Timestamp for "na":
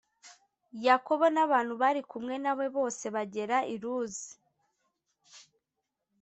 2.43-2.51